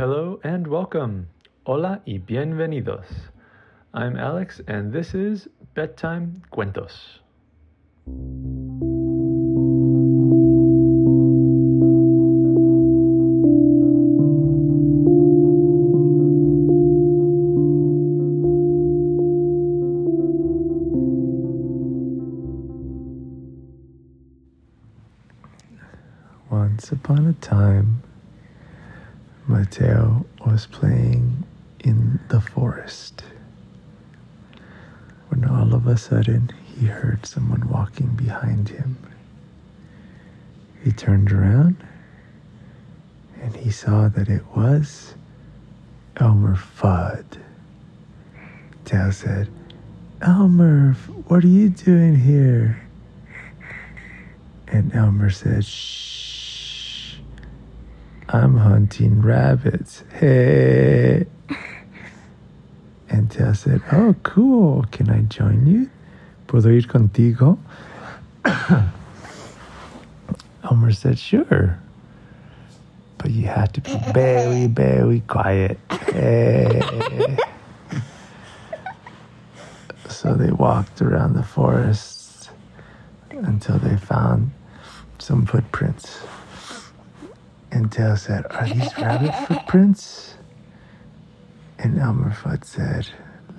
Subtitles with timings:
[0.00, 1.28] Hello and welcome.
[1.66, 3.04] Hola y bienvenidos.
[3.92, 7.20] I'm Alex and this is Bedtime Cuentos.
[26.48, 28.02] Once upon a time,
[29.50, 31.42] Mateo was playing
[31.80, 33.24] in the forest
[35.28, 38.96] when all of a sudden he heard someone walking behind him.
[40.84, 41.76] He turned around
[43.42, 45.14] and he saw that it was
[46.18, 47.40] Elmer Fudd.
[48.84, 49.48] Mateo said,
[50.22, 50.92] Elmer,
[51.26, 52.80] what are you doing here?
[54.68, 56.29] And Elmer said, Shh,
[58.32, 60.04] I'm hunting rabbits.
[60.12, 61.26] Hey.
[63.08, 64.84] And Teo said, Oh, cool.
[64.92, 65.90] Can I join you?
[66.46, 67.58] ¿Puedo ir contigo?
[70.62, 71.80] Elmer said, Sure.
[73.18, 75.80] But you have to be very, very quiet.
[76.12, 76.80] Hey.
[80.08, 82.50] so they walked around the forest
[83.30, 84.52] until they found
[85.18, 86.20] some footprints.
[87.72, 90.34] And Teo said, Are these rabbit footprints?
[91.78, 93.08] And Elmer Fudd said,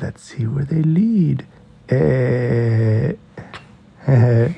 [0.00, 1.46] Let's see where they lead.
[1.88, 3.12] Eh.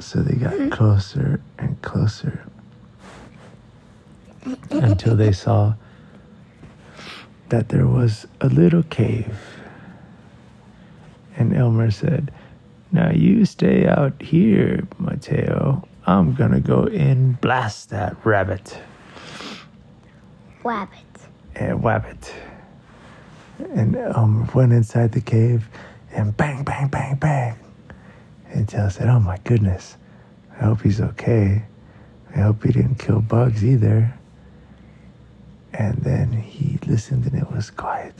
[0.00, 2.44] so they got closer and closer
[4.70, 5.74] until they saw
[7.48, 9.38] that there was a little cave.
[11.36, 12.30] And Elmer said,
[12.92, 15.86] Now you stay out here, Mateo.
[16.10, 18.76] I'm gonna go in blast that rabbit.
[20.64, 20.98] Rabbit.
[21.54, 22.32] and Wabbit.
[23.60, 25.68] And um, went inside the cave
[26.10, 27.56] and bang, bang, bang, bang.
[28.48, 29.96] And Teo said, Oh my goodness,
[30.58, 31.62] I hope he's okay.
[32.34, 34.12] I hope he didn't kill bugs either.
[35.72, 38.16] And then he listened and it was quiet.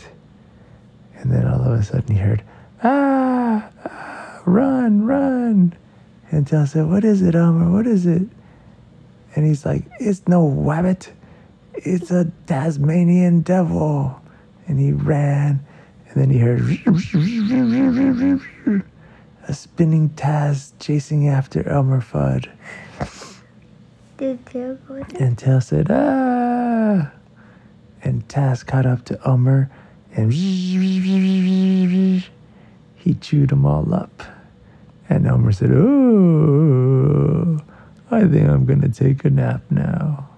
[1.17, 2.45] And then all of a sudden he heard,
[2.85, 5.75] Ah, ah run, run.
[6.31, 7.71] And Teo said, What is it, Elmer?
[7.71, 8.23] What is it?
[9.35, 11.11] And he's like, It's no wabbit
[11.75, 14.21] it's a Tasmanian devil.
[14.67, 15.65] And he ran,
[16.09, 16.61] and then he heard
[19.49, 22.49] a spinning Taz chasing after Elmer Fudd.
[24.17, 25.05] Did Teo go?
[25.19, 27.11] And Teo said, ah.
[28.03, 29.71] And Taz caught up to Elmer,
[30.15, 32.23] and he
[33.21, 34.23] chewed them all up.
[35.11, 37.59] And Elmer said, oh,
[38.11, 40.29] I think I'm going to take a nap now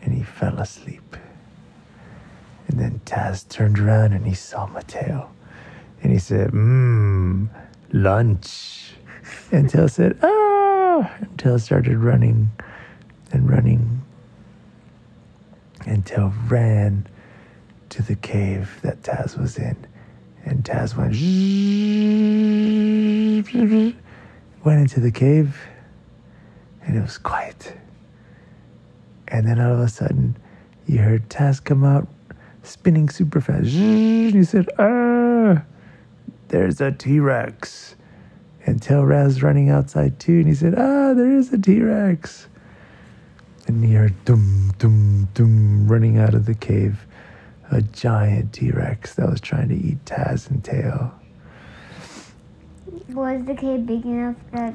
[0.00, 1.16] and he fell asleep.
[2.68, 5.28] And then Taz turned around and he saw Mateo.
[6.02, 7.48] And he said, Mmm,
[7.92, 8.92] lunch.
[9.52, 11.12] And Teo said, Ah!
[11.18, 12.50] And Teo started running
[13.32, 14.02] and running.
[15.84, 17.06] And Teo ran
[17.90, 19.76] to the cave that Taz was in.
[20.44, 21.14] And Taz went,
[23.52, 25.56] went into the cave,
[26.82, 27.74] and it was quiet.
[29.28, 30.36] And then all of a sudden,
[30.86, 32.08] you heard Taz come out
[32.62, 33.68] spinning super fast.
[33.68, 35.62] And he said, Ah,
[36.48, 37.94] there's a T Rex.
[38.66, 40.38] And Teo Raz running outside too.
[40.38, 42.48] And he said, Ah, there is a T Rex.
[43.66, 47.06] And he heard dum, dum, dum running out of the cave.
[47.70, 51.12] A giant T Rex that was trying to eat Taz and Teo.
[53.14, 54.74] Was the cave big enough that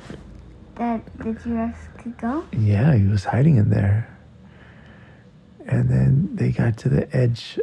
[0.75, 2.43] that the T Rex could go?
[2.51, 4.09] Yeah, he was hiding in there.
[5.65, 7.59] And then they got to the edge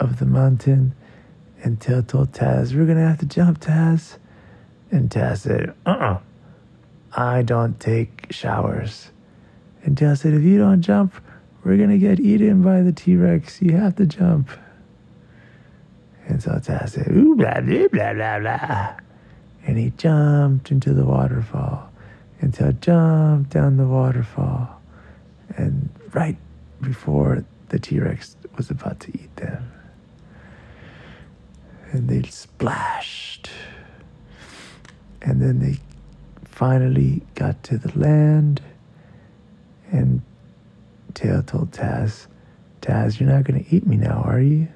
[0.00, 0.94] of the mountain,
[1.62, 4.16] and Teo told Taz, We're gonna have to jump, Taz.
[4.90, 6.18] And Taz said, Uh uh
[7.16, 9.10] I don't take showers.
[9.84, 11.14] And Teo said, If you don't jump,
[11.62, 13.62] we're gonna get eaten by the T Rex.
[13.62, 14.50] You have to jump.
[16.26, 18.94] And so Taz said, Ooh, blah, blah, blah, blah, blah.
[19.66, 21.90] And he jumped into the waterfall.
[22.40, 24.80] And Teo jumped down the waterfall.
[25.56, 26.36] And right
[26.80, 29.70] before the T Rex was about to eat them.
[31.92, 33.50] And they splashed.
[35.22, 35.78] And then they
[36.44, 38.60] finally got to the land.
[39.90, 40.22] And
[41.14, 42.26] Teo told Taz,
[42.82, 44.68] Taz, you're not going to eat me now, are you?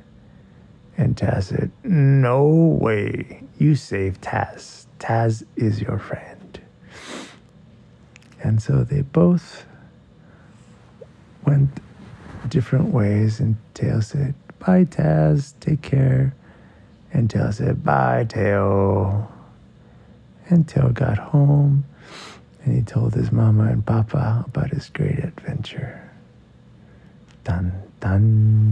[0.99, 3.45] And Taz said, No way.
[3.57, 4.87] You saved Taz.
[4.99, 6.61] Taz is your friend.
[8.43, 9.65] And so they both
[11.47, 11.71] went
[12.49, 13.41] different ways.
[13.41, 16.35] And Teo said, Bye, Taz, take care.
[17.13, 19.29] And Teo said, Bye, Teo.
[20.51, 21.85] And Teo got home
[22.65, 26.11] and he told his mama and papa about his great adventure.
[27.45, 28.68] Dun, dun.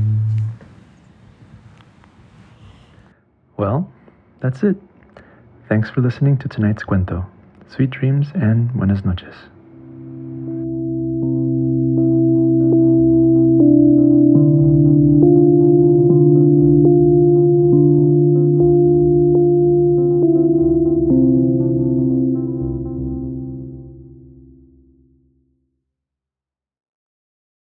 [3.56, 3.90] Well,
[4.40, 4.76] that's it.
[5.68, 7.26] Thanks for listening to tonight's cuento.
[7.68, 9.34] Sweet dreams and buenas noches.